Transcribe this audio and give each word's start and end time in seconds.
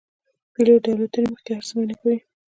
پیلوټ 0.53 0.81
د 0.85 0.87
الوتنې 0.93 1.27
مخکې 1.33 1.51
هر 1.57 1.63
څه 1.67 1.73
معاینه 1.75 1.95
کوي. 2.01 2.17